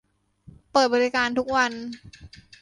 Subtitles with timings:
[0.71, 1.71] เปิดบริการทุกวัน